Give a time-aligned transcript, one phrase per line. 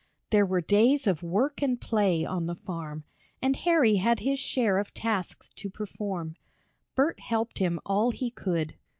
[0.31, 3.03] There were days of work and play on the farm,
[3.39, 6.37] and Harry had his share of tasks to perform.
[6.95, 8.73] Bert helped him all he could.